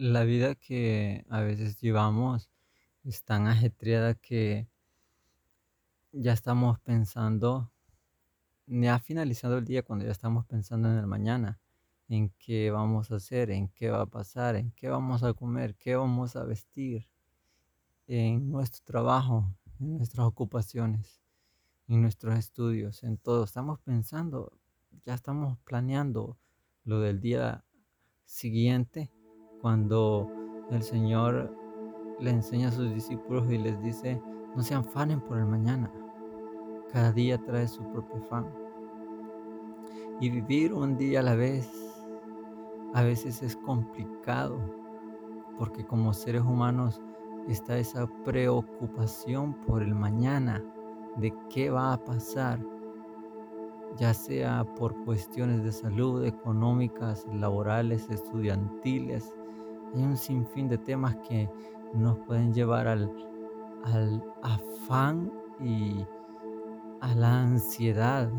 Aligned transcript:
La 0.00 0.22
vida 0.22 0.54
que 0.54 1.24
a 1.28 1.40
veces 1.40 1.80
llevamos 1.80 2.52
es 3.02 3.24
tan 3.24 3.48
ajetreada 3.48 4.14
que 4.14 4.68
ya 6.12 6.32
estamos 6.32 6.78
pensando, 6.78 7.72
ni 8.68 8.86
ha 8.86 9.00
finalizado 9.00 9.58
el 9.58 9.64
día 9.64 9.82
cuando 9.82 10.04
ya 10.04 10.12
estamos 10.12 10.46
pensando 10.46 10.88
en 10.88 10.98
el 10.98 11.08
mañana, 11.08 11.58
en 12.08 12.30
qué 12.38 12.70
vamos 12.70 13.10
a 13.10 13.16
hacer, 13.16 13.50
en 13.50 13.70
qué 13.70 13.90
va 13.90 14.02
a 14.02 14.06
pasar, 14.06 14.54
en 14.54 14.70
qué 14.70 14.88
vamos 14.88 15.24
a 15.24 15.34
comer, 15.34 15.74
qué 15.74 15.96
vamos 15.96 16.36
a 16.36 16.44
vestir, 16.44 17.08
en 18.06 18.52
nuestro 18.52 18.84
trabajo, 18.84 19.52
en 19.80 19.96
nuestras 19.96 20.28
ocupaciones, 20.28 21.20
en 21.88 22.02
nuestros 22.02 22.38
estudios, 22.38 23.02
en 23.02 23.18
todo. 23.18 23.42
Estamos 23.42 23.80
pensando, 23.80 24.52
ya 25.04 25.14
estamos 25.14 25.58
planeando 25.64 26.38
lo 26.84 27.00
del 27.00 27.18
día 27.18 27.64
siguiente 28.26 29.10
cuando 29.60 30.30
el 30.70 30.82
Señor 30.82 31.54
le 32.20 32.30
enseña 32.30 32.68
a 32.68 32.72
sus 32.72 32.92
discípulos 32.92 33.50
y 33.50 33.58
les 33.58 33.80
dice, 33.82 34.20
no 34.54 34.62
se 34.62 34.74
afanen 34.74 35.20
por 35.20 35.38
el 35.38 35.46
mañana, 35.46 35.90
cada 36.92 37.12
día 37.12 37.38
trae 37.38 37.68
su 37.68 37.82
propio 37.92 38.16
afán. 38.16 38.46
Y 40.20 40.30
vivir 40.30 40.72
un 40.72 40.96
día 40.96 41.20
a 41.20 41.22
la 41.22 41.34
vez 41.34 41.88
a 42.94 43.02
veces 43.02 43.42
es 43.42 43.56
complicado, 43.56 44.58
porque 45.58 45.84
como 45.84 46.12
seres 46.12 46.42
humanos 46.42 47.00
está 47.46 47.78
esa 47.78 48.06
preocupación 48.24 49.54
por 49.66 49.82
el 49.82 49.94
mañana, 49.94 50.64
de 51.16 51.34
qué 51.50 51.70
va 51.70 51.92
a 51.92 52.04
pasar, 52.04 52.60
ya 53.96 54.14
sea 54.14 54.64
por 54.76 54.94
cuestiones 55.04 55.64
de 55.64 55.72
salud, 55.72 56.24
económicas, 56.24 57.26
laborales, 57.32 58.08
estudiantiles. 58.10 59.37
Hay 59.94 60.02
un 60.02 60.16
sinfín 60.16 60.68
de 60.68 60.78
temas 60.78 61.16
que 61.28 61.48
nos 61.94 62.18
pueden 62.20 62.52
llevar 62.52 62.86
al, 62.86 63.10
al 63.84 64.22
afán 64.42 65.32
y 65.60 66.04
a 67.00 67.14
la 67.14 67.40
ansiedad, 67.40 68.30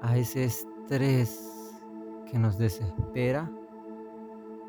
a 0.00 0.16
ese 0.16 0.44
estrés 0.44 1.78
que 2.30 2.38
nos 2.38 2.58
desespera 2.58 3.50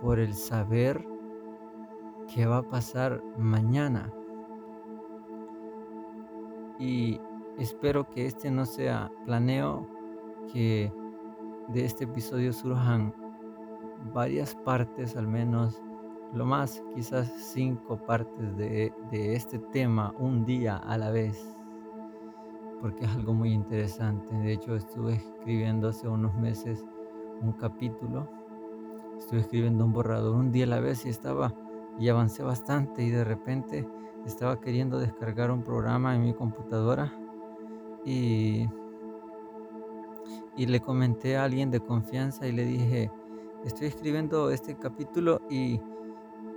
por 0.02 0.20
el 0.20 0.34
saber 0.34 1.06
qué 2.34 2.46
va 2.46 2.58
a 2.58 2.64
pasar 2.70 3.22
mañana. 3.38 4.12
Y 6.78 7.20
espero 7.58 8.10
que 8.10 8.26
este 8.26 8.52
no 8.52 8.66
sea 8.66 9.12
planeo 9.26 9.88
que 10.52 10.92
de 11.70 11.86
este 11.86 12.04
episodio 12.04 12.52
surjan 12.52 13.14
varias 14.14 14.56
partes, 14.56 15.16
al 15.16 15.28
menos 15.28 15.82
lo 16.34 16.46
más, 16.46 16.84
quizás 16.96 17.32
cinco 17.54 17.98
partes 17.98 18.58
de, 18.58 18.92
de 19.12 19.36
este 19.36 19.60
tema 19.60 20.14
un 20.18 20.46
día 20.46 20.78
a 20.78 20.98
la 20.98 21.12
vez, 21.12 21.40
porque 22.82 23.06
es 23.06 23.12
algo 23.12 23.34
muy 23.34 23.52
interesante. 23.52 24.36
De 24.36 24.54
hecho, 24.54 24.76
estuve 24.76 25.14
escribiendo 25.14 25.90
hace 25.90 26.08
unos 26.08 26.34
meses 26.36 26.84
un 27.42 27.52
capítulo, 27.54 28.28
estuve 29.20 29.42
escribiendo 29.42 29.86
un 29.86 29.94
borrador 29.94 30.36
un 30.36 30.52
día 30.52 30.66
a 30.66 30.70
la 30.70 30.80
vez 30.80 31.06
y 31.06 31.10
estaba 31.10 31.54
y 32.00 32.10
avancé 32.10 32.44
bastante 32.44 33.04
y 33.04 33.10
de 33.10 33.24
repente 33.24 33.88
estaba 34.26 34.60
queriendo 34.60 35.00
descargar 35.00 35.52
un 35.52 35.64
programa 35.64 36.16
en 36.16 36.24
mi 36.24 36.34
computadora 36.34 37.14
y, 38.06 38.68
y 40.58 40.66
le 40.66 40.80
comenté 40.80 41.38
a 41.38 41.44
alguien 41.44 41.70
de 41.72 41.80
confianza 41.80 42.48
y 42.48 42.52
le 42.52 42.66
dije, 42.66 43.12
estoy 43.66 43.88
escribiendo 43.88 44.50
este 44.52 44.76
capítulo 44.76 45.42
y 45.50 45.80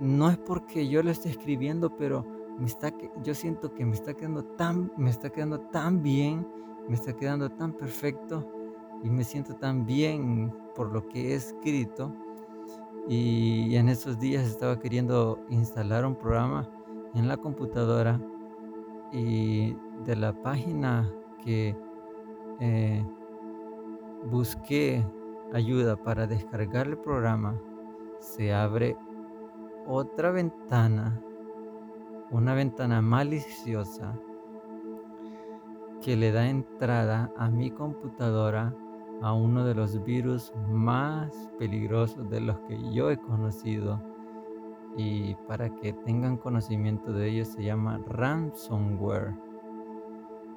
no 0.00 0.30
es 0.30 0.38
porque 0.38 0.88
yo 0.88 1.02
lo 1.02 1.10
esté 1.10 1.30
escribiendo, 1.30 1.96
pero 1.96 2.24
me 2.58 2.66
está, 2.66 2.92
yo 3.22 3.34
siento 3.34 3.72
que 3.72 3.84
me 3.84 3.94
está 3.94 4.14
quedando 4.14 4.44
tan, 4.44 4.92
me 4.96 5.10
está 5.10 5.30
quedando 5.30 5.60
tan 5.60 6.02
bien, 6.02 6.46
me 6.88 6.94
está 6.94 7.14
quedando 7.14 7.50
tan 7.50 7.72
perfecto 7.72 8.46
y 9.02 9.10
me 9.10 9.24
siento 9.24 9.54
tan 9.54 9.84
bien 9.84 10.52
por 10.74 10.92
lo 10.92 11.06
que 11.08 11.32
he 11.32 11.34
escrito. 11.34 12.14
Y 13.08 13.76
en 13.76 13.88
esos 13.88 14.18
días 14.18 14.46
estaba 14.46 14.78
queriendo 14.78 15.38
instalar 15.48 16.04
un 16.04 16.16
programa 16.16 16.68
en 17.14 17.28
la 17.28 17.36
computadora 17.36 18.20
y 19.12 19.76
de 20.04 20.16
la 20.16 20.32
página 20.42 21.10
que 21.44 21.76
eh, 22.60 23.04
busqué 24.28 25.04
ayuda 25.52 25.96
para 25.96 26.26
descargar 26.26 26.86
el 26.86 26.98
programa, 26.98 27.60
se 28.18 28.52
abre 28.52 28.96
otra 29.86 30.30
ventana, 30.30 31.20
una 32.30 32.54
ventana 32.54 33.00
maliciosa 33.00 34.18
que 36.02 36.16
le 36.16 36.32
da 36.32 36.48
entrada 36.48 37.32
a 37.36 37.48
mi 37.50 37.70
computadora 37.70 38.74
a 39.22 39.32
uno 39.32 39.64
de 39.64 39.74
los 39.74 40.02
virus 40.04 40.52
más 40.68 41.50
peligrosos 41.58 42.28
de 42.30 42.40
los 42.40 42.58
que 42.60 42.78
yo 42.92 43.10
he 43.10 43.16
conocido. 43.16 44.02
Y 44.96 45.34
para 45.46 45.68
que 45.68 45.92
tengan 45.92 46.36
conocimiento 46.36 47.12
de 47.12 47.28
ello 47.28 47.44
se 47.44 47.62
llama 47.62 48.00
ransomware. 48.06 49.34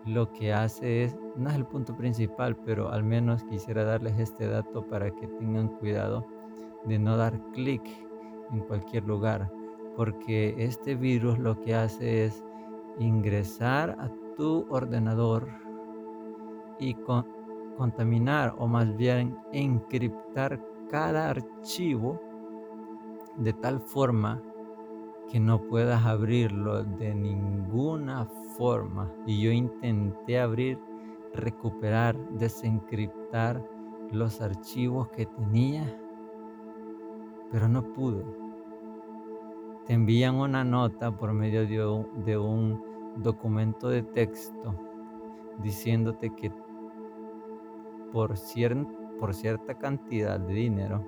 Lo 0.10 0.34
que 0.34 0.52
hace 0.52 1.04
es, 1.04 1.16
no 1.36 1.52
es 1.52 1.56
el 1.56 1.68
punto 1.68 1.96
principal, 1.96 2.56
pero 2.66 2.90
al 2.90 3.04
menos 3.04 3.44
quisiera 3.44 3.84
darles 3.84 4.18
este 4.18 4.48
dato 4.48 4.82
para 4.88 5.12
que 5.12 5.28
tengan 5.28 5.68
cuidado 5.68 6.26
de 6.86 6.98
no 6.98 7.16
dar 7.16 7.40
clic 7.52 7.84
en 8.52 8.62
cualquier 8.62 9.04
lugar, 9.04 9.52
porque 9.96 10.56
este 10.58 10.96
virus 10.96 11.38
lo 11.38 11.60
que 11.62 11.76
hace 11.76 12.26
es 12.26 12.44
ingresar 12.98 13.92
a 14.00 14.10
tu 14.36 14.66
ordenador 14.72 15.48
y 16.80 16.96
contaminar 17.78 18.56
o 18.58 18.68
más 18.68 18.98
bien 18.98 19.38
encriptar 19.54 20.60
cada 20.90 21.30
archivo 21.30 22.20
de 23.38 23.54
tal 23.54 23.80
forma 23.80 24.42
que 25.30 25.40
no 25.40 25.62
puedas 25.62 26.06
abrirlo 26.06 26.84
de 26.84 27.14
ninguna 27.14 28.26
forma. 28.58 29.12
Y 29.26 29.42
yo 29.42 29.52
intenté 29.52 30.40
abrir, 30.40 30.80
recuperar, 31.34 32.18
desencriptar 32.32 33.64
los 34.12 34.42
archivos 34.42 35.08
que 35.10 35.26
tenía, 35.26 35.84
pero 37.52 37.68
no 37.68 37.84
pude. 37.94 38.26
Te 39.86 39.94
envían 39.94 40.36
una 40.36 40.64
nota 40.64 41.16
por 41.16 41.34
medio 41.34 41.66
de 41.66 42.38
un, 42.38 42.90
documento 43.18 43.90
de 43.90 44.04
texto 44.04 44.74
diciéndote 45.62 46.30
que 46.36 46.52
por, 48.14 48.38
cierta 48.38 49.74
cantidad 49.74 50.40
de 50.40 50.54
dinero 50.54 51.04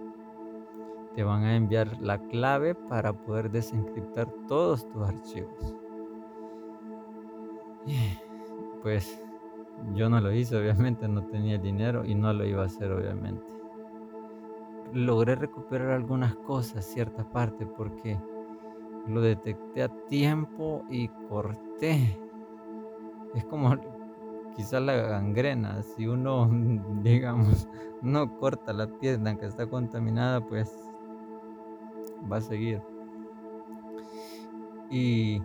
te 1.15 1.23
van 1.23 1.43
a 1.43 1.55
enviar 1.55 1.99
la 2.01 2.17
clave 2.27 2.75
para 2.75 3.13
poder 3.13 3.51
desencriptar 3.51 4.27
todos 4.47 4.87
tus 4.89 5.07
archivos. 5.07 5.75
Pues 8.81 9.21
yo 9.93 10.09
no 10.09 10.19
lo 10.19 10.31
hice, 10.31 10.57
obviamente, 10.57 11.07
no 11.07 11.23
tenía 11.27 11.59
dinero 11.59 12.03
y 12.03 12.15
no 12.15 12.33
lo 12.33 12.45
iba 12.45 12.63
a 12.63 12.65
hacer, 12.65 12.91
obviamente. 12.91 13.45
Logré 14.91 15.35
recuperar 15.35 15.91
algunas 15.91 16.35
cosas, 16.35 16.83
cierta 16.83 17.23
parte, 17.23 17.67
porque 17.67 18.19
lo 19.07 19.21
detecté 19.21 19.83
a 19.83 19.89
tiempo 20.07 20.83
y 20.89 21.09
corté. 21.29 22.17
Es 23.35 23.45
como 23.45 23.75
quizá 24.55 24.79
la 24.79 24.95
gangrena, 24.95 25.83
si 25.83 26.07
uno, 26.07 26.49
digamos, 27.03 27.67
no 28.01 28.37
corta 28.37 28.73
la 28.73 28.87
pierna 28.87 29.37
que 29.37 29.45
está 29.45 29.67
contaminada, 29.67 30.41
pues 30.41 30.90
va 32.29 32.37
a 32.37 32.41
seguir. 32.41 32.81
Y, 34.89 35.41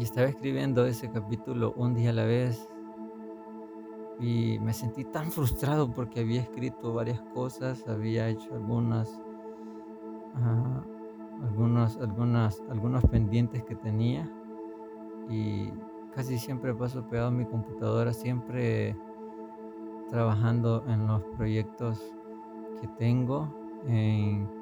estaba 0.00 0.26
escribiendo 0.26 0.86
ese 0.86 1.10
capítulo 1.10 1.74
un 1.76 1.94
día 1.94 2.10
a 2.10 2.12
la 2.14 2.24
vez 2.24 2.66
y 4.18 4.58
me 4.60 4.72
sentí 4.72 5.04
tan 5.04 5.30
frustrado 5.30 5.92
porque 5.92 6.20
había 6.20 6.40
escrito 6.40 6.94
varias 6.94 7.20
cosas, 7.34 7.86
había 7.86 8.28
hecho 8.28 8.54
algunas, 8.54 9.20
uh, 10.34 11.44
algunos, 11.44 11.98
algunas, 11.98 12.62
algunos 12.70 13.04
pendientes 13.04 13.62
que 13.64 13.74
tenía 13.74 14.32
y 15.28 15.70
casi 16.14 16.38
siempre 16.38 16.74
paso 16.74 17.06
pegado 17.06 17.30
mi 17.30 17.44
computadora, 17.44 18.14
siempre 18.14 18.96
trabajando 20.08 20.84
en 20.88 21.06
los 21.06 21.22
proyectos 21.36 22.00
que 22.80 22.88
tengo, 22.98 23.48
en 23.86 24.61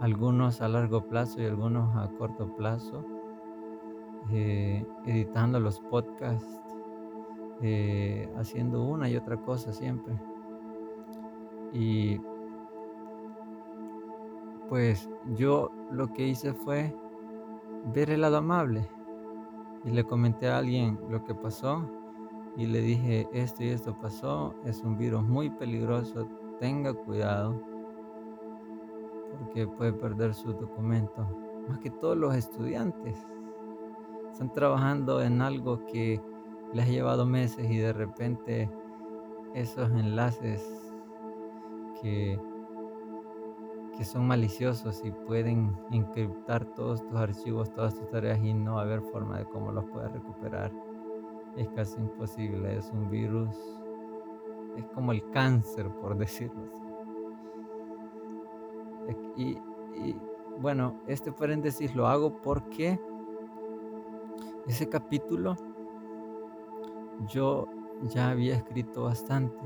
algunos 0.00 0.60
a 0.60 0.68
largo 0.68 1.02
plazo 1.06 1.40
y 1.40 1.46
algunos 1.46 1.94
a 1.96 2.08
corto 2.18 2.54
plazo, 2.56 3.04
eh, 4.30 4.86
editando 5.06 5.58
los 5.58 5.80
podcasts, 5.80 6.60
eh, 7.62 8.30
haciendo 8.36 8.82
una 8.84 9.08
y 9.08 9.16
otra 9.16 9.36
cosa 9.36 9.72
siempre. 9.72 10.14
Y 11.72 12.20
pues 14.68 15.08
yo 15.34 15.70
lo 15.90 16.12
que 16.12 16.28
hice 16.28 16.52
fue 16.52 16.94
ver 17.92 18.10
el 18.10 18.20
lado 18.20 18.38
amable 18.38 18.86
y 19.84 19.90
le 19.90 20.04
comenté 20.04 20.48
a 20.48 20.58
alguien 20.58 20.98
lo 21.08 21.24
que 21.24 21.34
pasó 21.34 21.88
y 22.56 22.66
le 22.66 22.80
dije 22.80 23.28
esto 23.32 23.64
y 23.64 23.68
esto 23.68 23.96
pasó, 23.98 24.54
es 24.64 24.82
un 24.82 24.98
virus 24.98 25.22
muy 25.22 25.48
peligroso, 25.48 26.28
tenga 26.58 26.92
cuidado 26.92 27.67
porque 29.38 29.66
puede 29.66 29.92
perder 29.92 30.34
su 30.34 30.52
documento. 30.52 31.26
Más 31.68 31.78
que 31.78 31.90
todos 31.90 32.16
los 32.16 32.34
estudiantes 32.34 33.16
están 34.32 34.52
trabajando 34.52 35.20
en 35.22 35.42
algo 35.42 35.84
que 35.86 36.20
les 36.72 36.86
ha 36.86 36.88
llevado 36.88 37.26
meses 37.26 37.70
y 37.70 37.78
de 37.78 37.92
repente 37.92 38.70
esos 39.54 39.90
enlaces 39.90 40.64
que, 42.00 42.38
que 43.96 44.04
son 44.04 44.26
maliciosos 44.26 45.04
y 45.04 45.10
pueden 45.10 45.76
encriptar 45.90 46.64
todos 46.74 47.04
tus 47.06 47.18
archivos, 47.18 47.72
todas 47.72 47.94
tus 47.94 48.08
tareas 48.10 48.38
y 48.42 48.54
no 48.54 48.78
haber 48.78 49.02
forma 49.02 49.38
de 49.38 49.44
cómo 49.46 49.72
los 49.72 49.84
puedes 49.86 50.12
recuperar. 50.12 50.72
Es 51.56 51.68
casi 51.70 52.00
imposible, 52.00 52.76
es 52.78 52.90
un 52.92 53.10
virus, 53.10 53.56
es 54.76 54.84
como 54.94 55.12
el 55.12 55.28
cáncer, 55.30 55.88
por 56.00 56.16
decirlo 56.18 56.62
así. 56.70 56.77
Y, 59.38 59.56
bueno, 60.60 61.00
este 61.06 61.30
paréntesis 61.30 61.94
lo 61.94 62.08
hago 62.08 62.42
porque 62.42 63.00
ese 64.66 64.88
capítulo 64.88 65.54
yo 67.28 67.68
ya 68.02 68.30
había 68.30 68.56
escrito 68.56 69.04
bastante. 69.04 69.56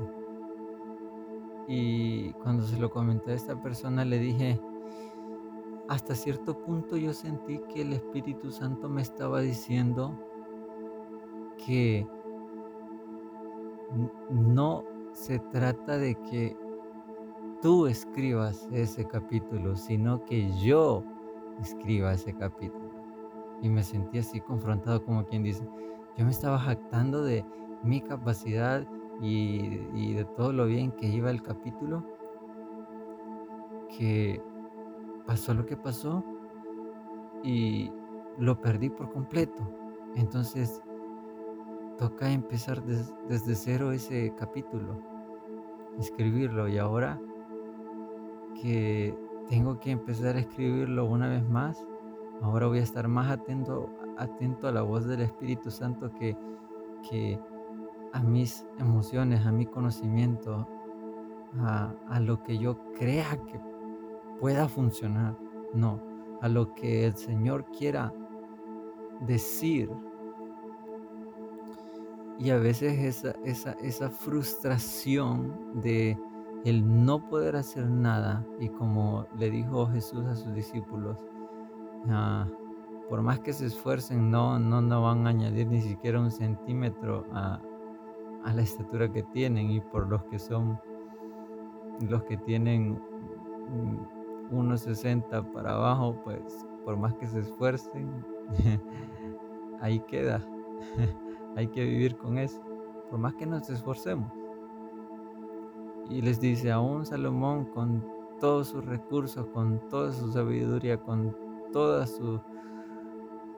Y 1.67 2.33
cuando 2.33 2.63
se 2.63 2.77
lo 2.77 2.91
comenté 2.91 3.31
a 3.31 3.35
esta 3.35 3.59
persona 3.59 4.05
le 4.05 4.19
dije, 4.19 4.61
hasta 5.87 6.13
cierto 6.13 6.55
punto 6.59 6.95
yo 6.95 7.11
sentí 7.11 7.57
que 7.73 7.81
el 7.81 7.93
Espíritu 7.93 8.51
Santo 8.51 8.87
me 8.89 9.01
estaba 9.01 9.41
diciendo 9.41 10.15
que 11.65 12.07
no 14.29 14.83
se 15.13 15.39
trata 15.39 15.97
de 15.97 16.15
que 16.15 16.62
tú 17.63 17.87
escribas 17.87 18.67
ese 18.73 19.07
capítulo, 19.07 19.77
sino 19.77 20.25
que 20.25 20.51
yo 20.59 21.01
escriba 21.61 22.11
ese 22.11 22.33
capítulo. 22.33 22.91
Y 23.61 23.69
me 23.69 23.83
sentí 23.83 24.19
así 24.19 24.41
confrontado 24.41 25.03
como 25.05 25.25
quien 25.25 25.43
dice, 25.43 25.65
yo 26.17 26.25
me 26.25 26.31
estaba 26.31 26.59
jactando 26.59 27.23
de 27.23 27.45
mi 27.81 28.01
capacidad 28.01 28.85
y, 29.21 30.13
de 30.13 30.25
todo 30.35 30.51
lo 30.51 30.65
bien 30.65 30.91
que 30.91 31.07
iba 31.07 31.31
el 31.31 31.41
capítulo, 31.41 32.05
que 33.97 34.41
pasó 35.25 35.53
lo 35.53 35.65
que 35.65 35.77
pasó 35.77 36.21
y 37.43 37.89
lo 38.39 38.59
perdí 38.59 38.89
por 38.89 39.09
completo. 39.13 39.63
Entonces, 40.15 40.81
toca 41.97 42.29
empezar 42.29 42.83
desde 42.83 43.55
cero 43.55 43.93
ese 43.93 44.33
capítulo, 44.37 44.99
escribirlo 45.97 46.67
y 46.67 46.77
ahora 46.77 47.21
que 48.61 49.15
tengo 49.49 49.79
que 49.79 49.91
empezar 49.91 50.35
a 50.35 50.39
escribirlo 50.39 51.05
una 51.05 51.27
vez 51.27 51.47
más. 51.47 51.85
Ahora 52.41 52.67
voy 52.67 52.79
a 52.79 52.83
estar 52.83 53.07
más 53.07 53.31
atento, 53.31 53.89
atento 54.17 54.67
a 54.67 54.71
la 54.71 54.81
voz 54.81 55.05
del 55.05 55.21
Espíritu 55.21 55.71
Santo 55.71 56.11
que, 56.13 56.35
que 57.09 57.39
a 58.13 58.21
mis 58.21 58.65
emociones, 58.79 59.45
a 59.45 59.51
mi 59.51 59.65
conocimiento, 59.65 60.67
a, 61.59 62.19
lo 62.19 62.41
que 62.43 62.57
yo 62.57 62.77
crea 62.97 63.37
que 63.45 63.59
pueda 64.39 64.67
funcionar. 64.67 65.35
No, 65.73 65.99
a 66.41 66.49
lo 66.49 66.73
que 66.73 67.05
el 67.05 67.15
Señor 67.15 67.65
quiera 67.77 68.13
decir. 69.21 69.89
Y 72.39 72.49
a 72.49 72.57
veces 72.57 72.99
esa, 72.99 73.35
esa, 73.43 73.71
esa 73.73 74.09
frustración 74.09 75.81
de 75.81 76.17
el 76.65 77.05
no 77.05 77.27
poder 77.29 77.55
hacer 77.55 77.89
nada 77.89 78.45
y 78.59 78.69
como 78.69 79.27
le 79.37 79.49
dijo 79.49 79.87
Jesús 79.87 80.25
a 80.25 80.35
sus 80.35 80.53
discípulos, 80.53 81.17
ah, 82.09 82.47
por 83.09 83.21
más 83.21 83.39
que 83.39 83.53
se 83.53 83.65
esfuercen, 83.65 84.31
no, 84.31 84.59
no, 84.59 84.81
no 84.81 85.01
van 85.01 85.27
a 85.27 85.31
añadir 85.31 85.67
ni 85.67 85.81
siquiera 85.81 86.19
un 86.19 86.31
centímetro 86.31 87.25
a, 87.33 87.61
la 88.53 88.61
estatura 88.61 89.11
que 89.11 89.23
tienen 89.23 89.71
y 89.71 89.79
por 89.79 90.09
los 90.09 90.23
que 90.25 90.37
son 90.37 90.79
los 92.01 92.23
que 92.23 92.37
tienen 92.37 93.01
1,60 94.51 95.51
para 95.53 95.73
abajo, 95.73 96.15
pues 96.23 96.65
por 96.83 96.97
más 96.97 97.13
que 97.15 97.27
se 97.27 97.39
esfuercen, 97.39 98.25
ahí 99.81 99.99
queda. 100.01 100.45
Hay 101.55 101.67
que 101.67 101.83
vivir 101.83 102.17
con 102.17 102.37
eso, 102.37 102.61
por 103.09 103.19
más 103.19 103.35
que 103.35 103.45
nos 103.45 103.69
esforcemos. 103.69 104.42
Y 106.09 106.21
les 106.21 106.39
dice, 106.39 106.71
aún 106.71 107.05
Salomón 107.05 107.65
con 107.65 108.05
todos 108.39 108.67
sus 108.67 108.85
recursos, 108.85 109.45
con 109.47 109.79
toda 109.89 110.11
su 110.11 110.31
sabiduría, 110.31 110.97
con 110.97 111.35
toda 111.71 112.05
su 112.05 112.41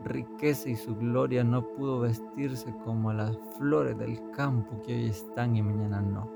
riqueza 0.04 0.70
y 0.70 0.76
su 0.76 0.96
gloria, 0.96 1.44
no 1.44 1.68
pudo 1.74 2.02
vestirse 2.02 2.74
como 2.84 3.12
las 3.12 3.38
flores 3.58 3.98
del 3.98 4.20
campo 4.32 4.82
que 4.84 4.94
hoy 4.94 5.10
están 5.10 5.56
y 5.56 5.64
mañana 5.64 6.02
no. 6.02 6.30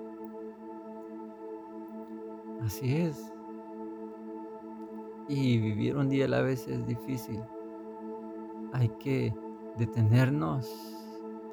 Así 2.61 2.95
es. 2.95 3.31
Y 5.27 5.59
vivir 5.59 5.95
un 5.95 6.09
día 6.09 6.25
a 6.25 6.29
la 6.29 6.41
vez 6.41 6.67
es 6.67 6.85
difícil. 6.87 7.41
Hay 8.73 8.89
que 8.99 9.33
detenernos 9.77 10.67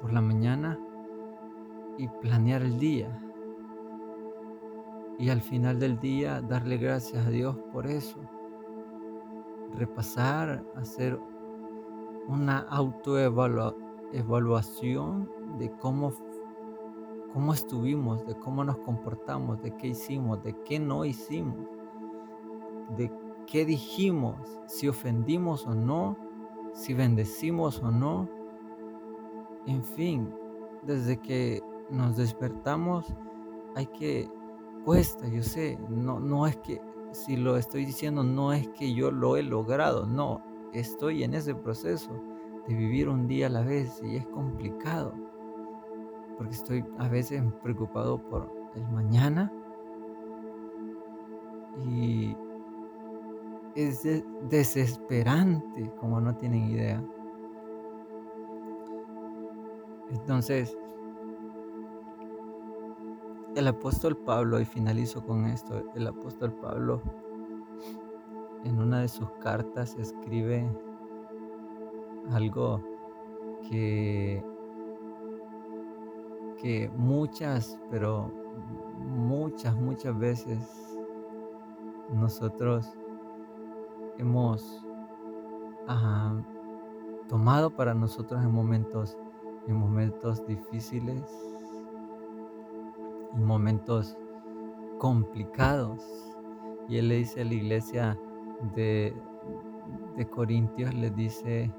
por 0.01 0.11
la 0.11 0.21
mañana 0.21 0.79
y 1.97 2.07
planear 2.07 2.63
el 2.63 2.79
día 2.79 3.19
y 5.19 5.29
al 5.29 5.41
final 5.41 5.79
del 5.79 5.99
día 5.99 6.41
darle 6.41 6.77
gracias 6.77 7.25
a 7.25 7.29
Dios 7.29 7.57
por 7.73 7.87
eso. 7.87 8.19
Repasar, 9.75 10.63
hacer 10.75 11.19
una 12.27 12.59
autoevaluación 12.59 15.29
de 15.57 15.71
cómo, 15.77 16.13
cómo 17.33 17.53
estuvimos, 17.53 18.25
de 18.25 18.35
cómo 18.35 18.63
nos 18.63 18.77
comportamos, 18.79 19.61
de 19.61 19.75
qué 19.77 19.87
hicimos, 19.87 20.43
de 20.43 20.53
qué 20.63 20.79
no 20.79 21.05
hicimos, 21.05 21.57
de 22.95 23.11
qué 23.47 23.65
dijimos, 23.65 24.59
si 24.67 24.87
ofendimos 24.87 25.65
o 25.65 25.73
no, 25.73 26.15
si 26.73 26.93
bendecimos 26.93 27.81
o 27.81 27.89
no. 27.91 28.29
En 29.65 29.83
fin, 29.83 30.31
desde 30.83 31.17
que 31.17 31.63
nos 31.89 32.17
despertamos 32.17 33.15
hay 33.75 33.87
que 33.87 34.29
yo 35.31 35.43
sé, 35.43 35.77
no, 35.89 36.19
no 36.19 36.47
es 36.47 36.55
que, 36.57 36.81
si 37.11 37.35
lo 37.35 37.57
estoy 37.57 37.85
diciendo, 37.85 38.23
no 38.23 38.53
es 38.53 38.67
que 38.69 38.93
yo 38.93 39.11
lo 39.11 39.35
he 39.35 39.43
logrado, 39.43 40.05
no, 40.05 40.41
estoy 40.73 41.23
en 41.23 41.33
ese 41.33 41.53
proceso 41.55 42.09
de 42.67 42.73
vivir 42.73 43.09
un 43.09 43.27
día 43.27 43.47
a 43.47 43.49
la 43.49 43.63
vez 43.63 44.01
y 44.03 44.15
es 44.15 44.25
complicado, 44.27 45.13
porque 46.37 46.53
estoy 46.53 46.85
a 46.99 47.09
veces 47.09 47.43
preocupado 47.63 48.17
por 48.29 48.49
el 48.75 48.87
mañana 48.91 49.51
y 51.85 52.35
es 53.75 54.07
desesperante, 54.49 55.91
como 55.99 56.21
no 56.21 56.35
tienen 56.35 56.69
idea. 56.69 57.03
Entonces, 60.11 60.77
el 63.57 63.67
apóstol 63.67 64.15
Pablo, 64.15 64.59
y 64.59 64.65
finalizo 64.65 65.25
con 65.25 65.45
esto, 65.47 65.81
el 65.95 66.05
apóstol 66.05 66.53
Pablo 66.61 67.01
en 68.63 68.79
una 68.79 69.01
de 69.01 69.07
sus 69.07 69.31
cartas 69.39 69.95
escribe 69.97 70.69
algo 72.31 72.79
que, 73.67 74.45
que 76.61 76.91
muchas, 76.95 77.79
pero 77.89 78.31
muchas, 78.99 79.75
muchas 79.75 80.17
veces 80.19 80.95
nosotros 82.13 82.93
hemos 84.19 84.83
tomado 87.27 87.71
para 87.71 87.95
nosotros 87.95 88.43
en 88.43 88.51
momentos, 88.51 89.17
en 89.65 89.77
momentos 89.77 90.45
difíciles 90.45 91.46
momentos 93.37 94.17
complicados. 94.99 96.03
Y 96.89 96.97
él 96.97 97.09
le 97.09 97.17
dice 97.17 97.41
a 97.41 97.45
la 97.45 97.53
iglesia 97.53 98.19
de, 98.75 99.13
de 100.15 100.25
Corintios, 100.25 100.93
le 100.93 101.09
dice, 101.09 101.71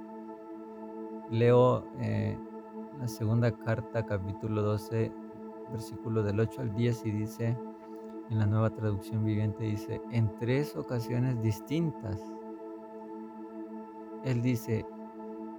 leo 1.31 1.85
eh, 2.00 2.38
la 3.00 3.09
segunda 3.09 3.50
carta, 3.53 4.05
capítulo 4.05 4.62
12, 4.62 5.12
versículo 5.71 6.23
del 6.23 6.41
8 6.41 6.62
al 6.62 6.75
10, 6.75 7.07
y 7.07 7.11
dice, 7.11 7.57
en 8.31 8.38
la 8.38 8.47
nueva 8.47 8.71
traducción 8.71 9.25
viviente 9.25 9.65
dice, 9.65 10.00
en 10.11 10.35
tres 10.38 10.77
ocasiones 10.77 11.41
distintas. 11.41 12.21
Él 14.25 14.43
dice 14.43 14.85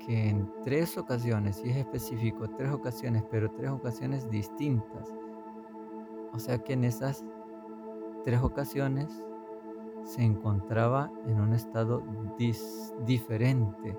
que 0.05 0.29
en 0.29 0.51
tres 0.63 0.97
ocasiones, 0.97 1.61
y 1.63 1.69
es 1.69 1.77
específico, 1.77 2.47
tres 2.57 2.71
ocasiones, 2.71 3.23
pero 3.31 3.49
tres 3.51 3.71
ocasiones 3.71 4.29
distintas. 4.29 5.18
O 6.33 6.39
sea 6.39 6.59
que 6.59 6.73
en 6.73 6.83
esas 6.83 7.25
tres 8.23 8.41
ocasiones 8.41 9.23
se 10.03 10.23
encontraba 10.23 11.11
en 11.27 11.39
un 11.39 11.53
estado 11.53 12.03
diferente. 13.05 13.97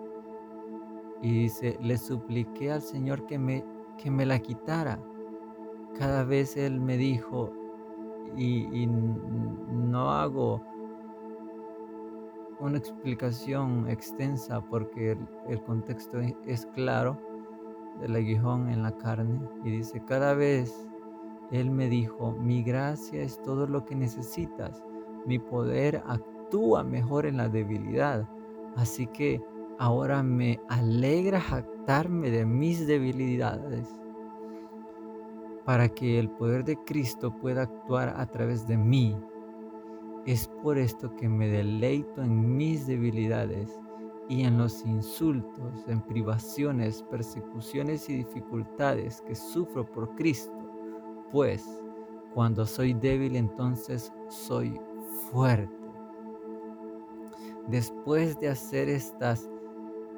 Y 1.22 1.42
dice, 1.42 1.78
le 1.80 1.98
supliqué 1.98 2.72
al 2.72 2.82
Señor 2.82 3.26
que 3.26 3.38
me, 3.38 3.64
que 3.98 4.10
me 4.10 4.26
la 4.26 4.38
quitara. 4.38 4.98
Cada 5.98 6.24
vez 6.24 6.56
Él 6.56 6.80
me 6.80 6.96
dijo, 6.96 7.52
y, 8.36 8.86
no 8.86 10.10
hago 10.10 10.62
una 12.60 12.78
explicación 12.78 13.88
extensa 13.88 14.60
porque 14.60 15.16
el, 15.48 15.62
contexto 15.62 16.20
es 16.46 16.66
claro 16.66 17.18
del 18.00 18.16
aguijón 18.16 18.68
en 18.68 18.82
la 18.82 18.96
carne 18.98 19.40
y 19.64 19.70
dice, 19.70 20.02
cada 20.04 20.34
vez 20.34 20.89
Él 21.50 21.70
me 21.70 21.88
dijo, 21.88 22.32
mi 22.32 22.62
gracia 22.62 23.22
es 23.22 23.40
todo 23.42 23.66
lo 23.66 23.84
que 23.84 23.94
necesitas, 23.94 24.82
mi 25.26 25.38
poder 25.38 26.02
actúa 26.06 26.82
mejor 26.82 27.26
en 27.26 27.36
la 27.36 27.48
debilidad, 27.48 28.28
así 28.76 29.06
que 29.06 29.40
ahora 29.78 30.22
me 30.22 30.60
alegra 30.68 31.40
jactarme 31.40 32.30
de 32.30 32.46
mis 32.46 32.86
debilidades 32.86 33.88
para 35.64 35.88
que 35.88 36.18
el 36.18 36.28
poder 36.30 36.64
de 36.64 36.76
Cristo 36.84 37.34
pueda 37.36 37.62
actuar 37.62 38.14
a 38.16 38.26
través 38.26 38.66
de 38.66 38.76
mí. 38.76 39.16
Es 40.26 40.48
por 40.62 40.78
esto 40.78 41.14
que 41.16 41.28
me 41.28 41.48
deleito 41.48 42.22
en 42.22 42.56
mis 42.56 42.86
debilidades 42.86 43.78
y 44.28 44.44
en 44.44 44.58
los 44.58 44.84
insultos, 44.84 45.88
en 45.88 46.00
privaciones, 46.02 47.02
persecuciones 47.04 48.08
y 48.08 48.16
dificultades 48.16 49.22
que 49.22 49.34
sufro 49.34 49.84
por 49.84 50.14
Cristo, 50.14 50.59
pues 51.30 51.64
cuando 52.34 52.66
soy 52.66 52.94
débil 52.94 53.36
entonces 53.36 54.12
soy 54.28 54.80
fuerte. 55.30 55.74
Después 57.68 58.38
de 58.40 58.48
hacer 58.48 58.88
estas 58.88 59.48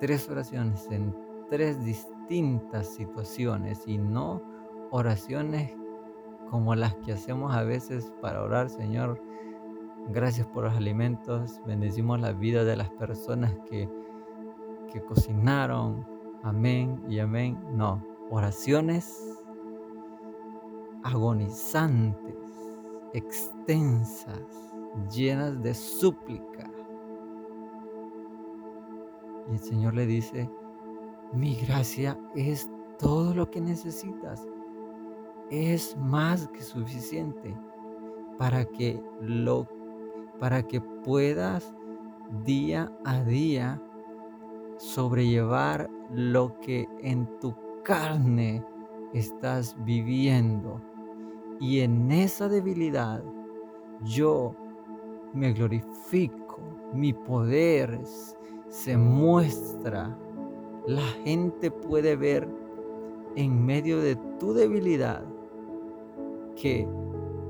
tres 0.00 0.28
oraciones 0.28 0.87
en 0.90 1.14
tres 1.50 1.85
distintas 1.85 2.88
situaciones 2.88 3.83
y 3.87 3.99
no 3.99 4.42
oraciones 4.90 5.71
como 6.50 6.75
las 6.75 6.95
que 6.97 7.12
hacemos 7.12 7.54
a 7.54 7.62
veces 7.62 8.12
para 8.21 8.42
orar, 8.42 8.69
Señor. 8.69 9.21
Gracias 10.09 10.47
por 10.47 10.64
los 10.64 10.75
alimentos. 10.75 11.61
Bendecimos 11.66 12.21
la 12.21 12.33
vida 12.33 12.64
de 12.64 12.76
las 12.76 12.90
personas 12.90 13.54
que, 13.71 13.88
que 14.92 15.00
cocinaron. 15.02 16.07
Amén 16.42 17.02
y 17.09 17.21
amén. 17.21 17.59
No, 17.73 18.04
oraciones 18.31 19.41
agonizantes, 21.04 22.37
extensas, 23.12 24.75
llenas 25.11 25.62
de 25.62 25.75
súplica. 25.75 26.71
Y 29.50 29.54
el 29.54 29.61
Señor 29.61 29.94
le 29.94 30.06
dice, 30.06 30.49
mi 31.32 31.54
gracia 31.54 32.18
es 32.35 32.71
todo 32.99 33.35
lo 33.35 33.50
que 33.50 33.61
necesitas 33.61 34.47
es 35.52 35.94
más 35.99 36.49
que 36.49 36.62
suficiente 36.62 37.54
para 38.38 38.64
que 38.64 38.99
lo 39.21 39.68
para 40.40 40.62
que 40.62 40.80
puedas 40.80 41.75
día 42.44 42.90
a 43.04 43.23
día 43.23 43.80
sobrellevar 44.78 45.90
lo 46.11 46.59
que 46.61 46.88
en 47.02 47.28
tu 47.38 47.54
carne 47.85 48.64
estás 49.12 49.76
viviendo. 49.85 50.80
Y 51.62 51.78
en 51.78 52.11
esa 52.11 52.49
debilidad 52.49 53.23
yo 54.02 54.52
me 55.33 55.52
glorifico, 55.52 56.59
mi 56.92 57.12
poder 57.12 58.00
se 58.69 58.97
muestra. 58.97 60.19
La 60.88 61.07
gente 61.25 61.71
puede 61.71 62.16
ver 62.16 62.49
en 63.37 63.64
medio 63.64 64.00
de 64.00 64.16
tu 64.40 64.52
debilidad 64.52 65.23
que 66.61 66.85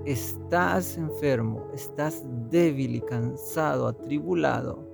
estás 0.05 0.99
enfermo, 0.99 1.65
estás 1.73 2.23
débil 2.51 2.97
y 2.97 3.01
cansado, 3.01 3.87
atribulado, 3.87 4.87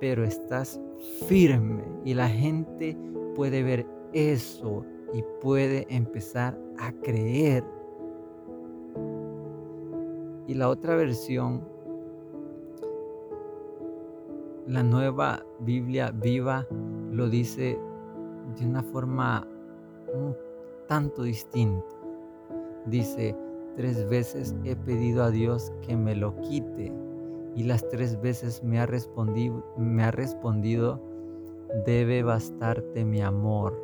pero 0.00 0.22
estás 0.22 0.78
firme 1.26 1.82
y 2.04 2.12
la 2.12 2.28
gente 2.28 2.94
puede 3.34 3.62
ver 3.62 3.86
eso 4.12 4.84
y 5.14 5.24
puede 5.40 5.86
empezar 5.88 6.60
a 6.76 6.92
creer. 7.00 7.64
Y 10.46 10.54
la 10.54 10.68
otra 10.68 10.96
versión, 10.96 11.62
la 14.66 14.82
nueva 14.82 15.44
Biblia 15.60 16.10
viva, 16.10 16.66
lo 17.10 17.28
dice 17.28 17.78
de 18.58 18.66
una 18.66 18.82
forma 18.82 19.46
un 20.12 20.36
tanto 20.86 21.22
distinta. 21.22 21.86
Dice, 22.86 23.36
tres 23.76 24.08
veces 24.08 24.54
he 24.64 24.76
pedido 24.76 25.24
a 25.24 25.30
Dios 25.30 25.72
que 25.82 25.96
me 25.96 26.14
lo 26.14 26.38
quite 26.40 26.92
y 27.54 27.62
las 27.62 27.88
tres 27.88 28.20
veces 28.20 28.62
me 28.62 28.80
ha 28.80 28.86
respondido, 28.86 29.64
me 29.78 30.04
ha 30.04 30.10
respondido 30.10 31.00
debe 31.84 32.22
bastarte 32.22 33.04
mi 33.04 33.20
amor. 33.20 33.80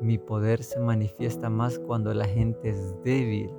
Mi 0.00 0.16
poder 0.16 0.62
se 0.62 0.78
manifiesta 0.80 1.50
más 1.50 1.78
cuando 1.78 2.14
la 2.14 2.24
gente 2.24 2.70
es 2.70 2.94
débil. 3.02 3.50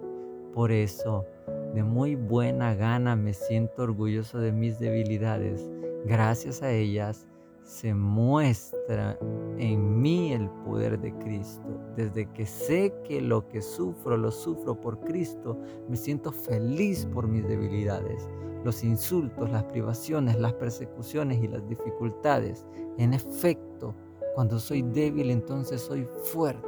Por 0.53 0.71
eso, 0.71 1.25
de 1.73 1.83
muy 1.83 2.15
buena 2.15 2.73
gana 2.73 3.15
me 3.15 3.33
siento 3.33 3.83
orgulloso 3.83 4.39
de 4.39 4.51
mis 4.51 4.79
debilidades. 4.79 5.69
Gracias 6.05 6.63
a 6.63 6.71
ellas, 6.71 7.27
se 7.63 7.93
muestra 7.93 9.17
en 9.57 10.01
mí 10.01 10.33
el 10.33 10.49
poder 10.65 10.99
de 10.99 11.13
Cristo. 11.19 11.79
Desde 11.95 12.25
que 12.33 12.45
sé 12.45 12.93
que 13.03 13.21
lo 13.21 13.47
que 13.47 13.61
sufro 13.61 14.17
lo 14.17 14.31
sufro 14.31 14.79
por 14.79 14.99
Cristo, 15.01 15.55
me 15.87 15.95
siento 15.95 16.31
feliz 16.31 17.05
por 17.13 17.27
mis 17.27 17.47
debilidades. 17.47 18.27
Los 18.63 18.83
insultos, 18.83 19.51
las 19.51 19.63
privaciones, 19.65 20.39
las 20.39 20.53
persecuciones 20.53 21.43
y 21.43 21.47
las 21.47 21.67
dificultades. 21.69 22.65
En 22.97 23.13
efecto, 23.13 23.93
cuando 24.33 24.59
soy 24.59 24.81
débil 24.81 25.29
entonces 25.29 25.81
soy 25.81 26.07
fuerte. 26.23 26.67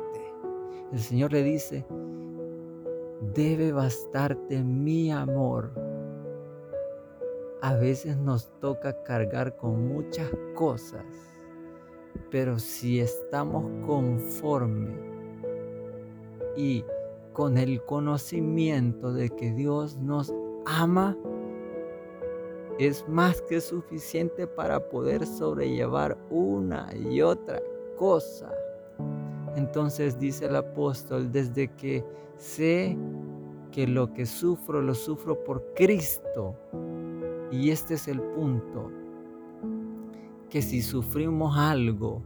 El 0.92 1.00
Señor 1.00 1.32
le 1.32 1.44
dice, 1.44 1.86
debe 3.22 3.72
bastarte 3.72 4.64
mi 4.64 5.12
amor 5.12 5.72
a 7.62 7.76
veces 7.76 8.18
nos 8.18 8.50
toca 8.60 9.04
cargar 9.04 9.56
con 9.56 9.88
muchas 9.88 10.30
cosas, 10.56 11.06
pero 12.32 12.58
si 12.58 13.00
estamos 13.00 13.66
conforme 13.86 14.96
y 16.58 16.84
con 17.34 17.60
el 17.60 17.84
conocimiento 17.86 19.14
de 19.14 19.30
que 19.30 19.54
Dios 19.54 19.98
nos 19.98 20.34
ama, 20.66 21.16
es 22.80 23.08
más 23.08 23.42
que 23.44 23.62
suficiente 23.62 24.48
para 24.48 24.90
poder 24.90 25.28
sobrellevar 25.28 26.18
una 26.32 26.90
y 26.96 27.22
otra 27.22 27.62
cosa. 27.96 28.52
Entonces 29.56 30.18
dice 30.18 30.48
el 30.48 30.56
apóstol, 30.56 31.32
desde 31.32 31.68
que 31.76 32.04
sé 32.38 32.98
que 33.72 33.88
lo 33.88 34.14
que 34.14 34.26
sufro 34.26 34.82
lo 34.82 34.94
sufro 34.94 35.44
por 35.44 35.74
Cristo, 35.74 36.56
y 37.52 37.70
este 37.70 37.96
es 37.96 38.08
el 38.08 38.22
punto, 38.22 38.92
que 40.50 40.62
si 40.62 40.82
sufrimos 40.82 41.58
algo 41.58 42.22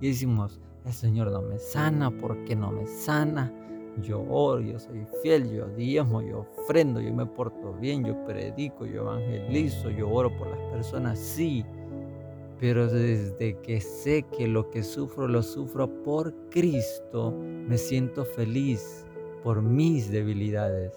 y 0.00 0.08
decimos, 0.08 0.60
el 0.84 0.92
Señor 0.92 1.30
no 1.30 1.42
me 1.42 1.58
sana, 1.58 2.10
¿por 2.10 2.44
qué 2.44 2.56
no 2.56 2.72
me 2.72 2.86
sana? 2.86 3.52
Yo 4.02 4.24
oro, 4.28 4.60
yo 4.60 4.78
soy 4.78 5.04
fiel, 5.22 5.50
yo 5.50 5.66
diezmo, 5.68 6.22
yo 6.22 6.46
ofrendo, 6.56 7.00
yo 7.00 7.12
me 7.12 7.26
porto 7.26 7.74
bien, 7.80 8.04
yo 8.04 8.14
predico, 8.24 8.86
yo 8.86 9.02
evangelizo, 9.02 9.90
yo 9.90 10.08
oro 10.08 10.36
por 10.38 10.48
las 10.48 10.60
personas, 10.72 11.18
sí. 11.18 11.64
Pero 12.60 12.88
desde 12.88 13.56
que 13.60 13.80
sé 13.80 14.24
que 14.36 14.46
lo 14.46 14.70
que 14.70 14.82
sufro 14.82 15.26
lo 15.28 15.42
sufro 15.42 15.88
por 16.04 16.32
Cristo, 16.50 17.32
me 17.32 17.76
siento 17.76 18.24
feliz 18.24 19.04
por 19.42 19.62
mis 19.62 20.10
debilidades 20.10 20.92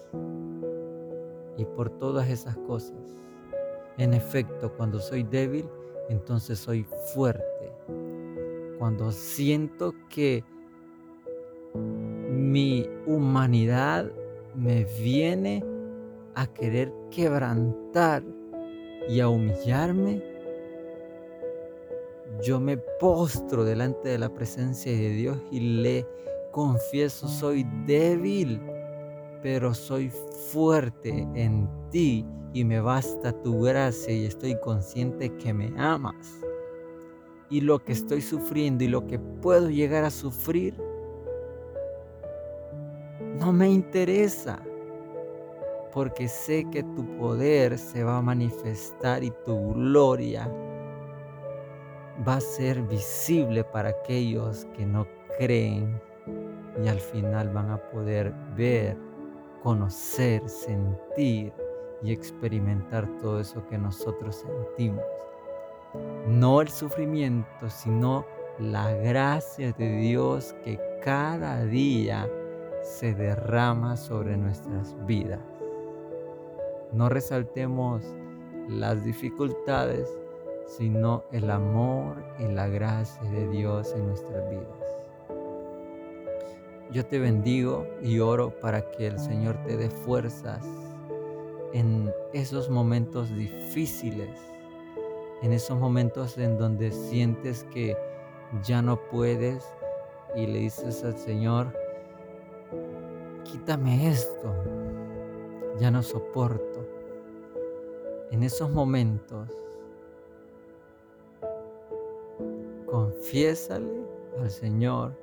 y 1.56 1.64
por 1.64 1.90
todas 1.98 2.28
esas 2.28 2.56
cosas. 2.58 2.98
En 3.98 4.14
efecto, 4.14 4.72
cuando 4.76 5.00
soy 5.00 5.22
débil, 5.22 5.68
entonces 6.08 6.58
soy 6.58 6.84
fuerte. 7.14 7.72
Cuando 8.78 9.12
siento 9.12 9.94
que 10.08 10.44
mi 11.74 12.88
humanidad 13.06 14.10
me 14.54 14.84
viene 15.00 15.64
a 16.34 16.46
querer 16.46 16.92
quebrantar 17.10 18.22
y 19.08 19.20
a 19.20 19.28
humillarme, 19.28 20.22
yo 22.42 22.58
me 22.58 22.76
postro 22.76 23.64
delante 23.64 24.08
de 24.08 24.18
la 24.18 24.32
presencia 24.32 24.90
de 24.90 25.10
Dios 25.10 25.38
y 25.50 25.60
le 25.60 26.06
confieso, 26.52 27.26
soy 27.26 27.66
débil, 27.86 28.60
pero 29.42 29.74
soy 29.74 30.10
fuerte 30.52 31.26
en 31.34 31.68
ti 31.90 32.24
y 32.52 32.64
me 32.64 32.80
basta 32.80 33.32
tu 33.42 33.62
gracia 33.62 34.14
y 34.14 34.26
estoy 34.26 34.58
consciente 34.60 35.34
que 35.36 35.52
me 35.52 35.72
amas. 35.76 36.40
Y 37.50 37.60
lo 37.60 37.82
que 37.82 37.92
estoy 37.92 38.22
sufriendo 38.22 38.84
y 38.84 38.88
lo 38.88 39.06
que 39.06 39.18
puedo 39.18 39.68
llegar 39.68 40.04
a 40.04 40.10
sufrir 40.10 40.74
no 43.38 43.52
me 43.52 43.68
interesa, 43.68 44.62
porque 45.92 46.28
sé 46.28 46.64
que 46.70 46.82
tu 46.82 47.04
poder 47.18 47.76
se 47.76 48.04
va 48.04 48.18
a 48.18 48.22
manifestar 48.22 49.24
y 49.24 49.32
tu 49.44 49.74
gloria 49.74 50.50
va 52.26 52.36
a 52.36 52.40
ser 52.40 52.82
visible 52.82 53.64
para 53.64 53.90
aquellos 53.90 54.66
que 54.76 54.86
no 54.86 55.06
creen 55.38 56.00
y 56.82 56.88
al 56.88 57.00
final 57.00 57.50
van 57.50 57.70
a 57.70 57.76
poder 57.76 58.32
ver, 58.56 58.96
conocer, 59.62 60.48
sentir 60.48 61.52
y 62.02 62.12
experimentar 62.12 63.06
todo 63.18 63.40
eso 63.40 63.66
que 63.68 63.78
nosotros 63.78 64.36
sentimos. 64.36 65.04
No 66.26 66.60
el 66.60 66.68
sufrimiento, 66.68 67.68
sino 67.68 68.24
la 68.58 68.92
gracia 68.92 69.72
de 69.72 69.96
Dios 69.98 70.54
que 70.64 70.80
cada 71.04 71.64
día 71.64 72.28
se 72.82 73.14
derrama 73.14 73.96
sobre 73.96 74.36
nuestras 74.36 74.94
vidas. 75.06 75.40
No 76.92 77.08
resaltemos 77.08 78.02
las 78.68 79.04
dificultades, 79.04 80.08
sino 80.66 81.24
el 81.32 81.50
amor 81.50 82.22
y 82.38 82.46
la 82.48 82.68
gracia 82.68 83.22
de 83.30 83.48
Dios 83.48 83.92
en 83.94 84.06
nuestras 84.06 84.48
vidas. 84.50 84.81
Yo 86.92 87.06
te 87.06 87.18
bendigo 87.18 87.86
y 88.02 88.18
oro 88.20 88.50
para 88.60 88.90
que 88.90 89.06
el 89.06 89.18
Señor 89.18 89.56
te 89.64 89.76
dé 89.76 89.88
fuerzas 89.88 90.62
en 91.72 92.12
esos 92.32 92.68
momentos 92.68 93.34
difíciles, 93.34 94.38
en 95.42 95.52
esos 95.52 95.78
momentos 95.78 96.36
en 96.36 96.58
donde 96.58 96.92
sientes 96.92 97.64
que 97.72 97.96
ya 98.62 98.82
no 98.82 99.00
puedes 99.10 99.64
y 100.36 100.46
le 100.46 100.58
dices 100.58 101.02
al 101.02 101.16
Señor, 101.16 101.74
quítame 103.44 104.10
esto, 104.10 104.54
ya 105.78 105.90
no 105.90 106.02
soporto. 106.02 106.86
En 108.30 108.42
esos 108.42 108.70
momentos 108.70 109.48
Confiésale 112.92 114.04
al 114.38 114.50
Señor, 114.50 115.14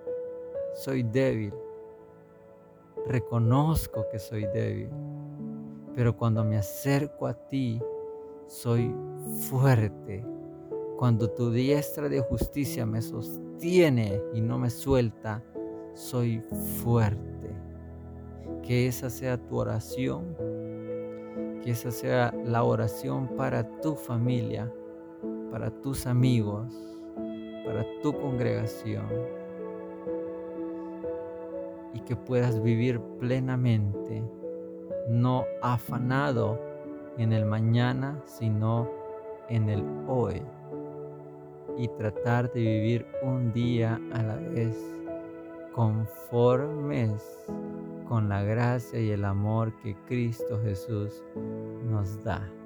soy 0.73 1.03
débil. 1.03 1.53
Reconozco 3.07 4.05
que 4.11 4.19
soy 4.19 4.45
débil. 4.53 4.89
Pero 5.95 6.15
cuando 6.15 6.43
me 6.43 6.57
acerco 6.57 7.27
a 7.27 7.33
ti, 7.33 7.81
soy 8.47 8.93
fuerte. 9.49 10.25
Cuando 10.97 11.29
tu 11.29 11.51
diestra 11.51 12.09
de 12.09 12.19
justicia 12.21 12.85
me 12.85 13.01
sostiene 13.01 14.21
y 14.33 14.41
no 14.41 14.57
me 14.57 14.69
suelta, 14.69 15.43
soy 15.93 16.41
fuerte. 16.81 17.55
Que 18.63 18.87
esa 18.87 19.09
sea 19.09 19.37
tu 19.37 19.57
oración. 19.57 20.35
Que 21.63 21.71
esa 21.71 21.91
sea 21.91 22.33
la 22.45 22.63
oración 22.63 23.35
para 23.35 23.63
tu 23.81 23.95
familia, 23.95 24.71
para 25.51 25.69
tus 25.69 26.05
amigos 26.05 26.89
para 27.69 27.85
tu 28.01 28.11
congregación 28.19 29.05
y 31.93 32.01
que 32.01 32.15
puedas 32.15 32.61
vivir 32.61 32.99
plenamente, 33.19 34.23
no 35.09 35.45
afanado 35.61 36.59
en 37.17 37.33
el 37.33 37.45
mañana, 37.45 38.21
sino 38.25 38.89
en 39.49 39.69
el 39.69 39.83
hoy 40.07 40.41
y 41.79 41.87
tratar 41.87 42.51
de 42.51 42.59
vivir 42.59 43.05
un 43.23 43.53
día 43.53 43.99
a 44.11 44.21
la 44.21 44.35
vez 44.35 44.75
conformes 45.73 47.23
con 48.07 48.27
la 48.27 48.43
gracia 48.43 48.99
y 48.99 49.11
el 49.11 49.23
amor 49.23 49.71
que 49.81 49.95
Cristo 50.07 50.59
Jesús 50.61 51.23
nos 51.89 52.21
da. 52.23 52.58